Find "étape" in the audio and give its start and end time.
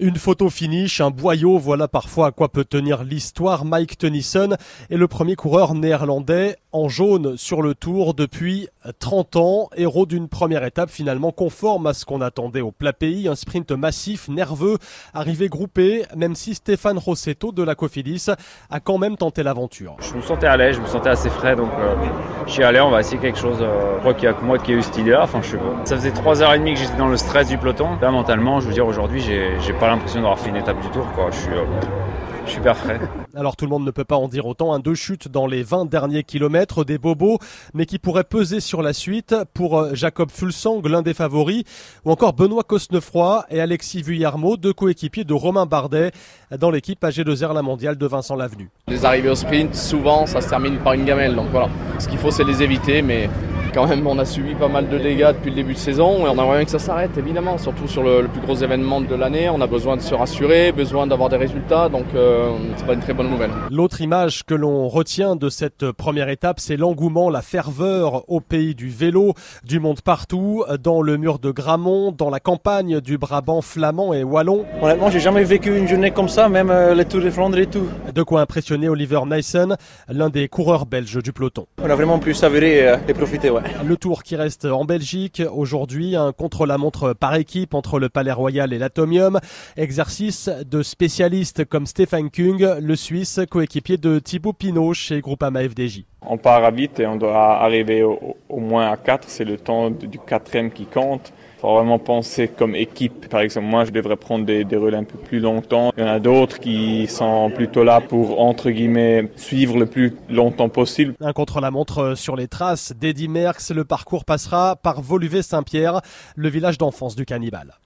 10.64-10.90, 30.56-30.80, 66.28-66.58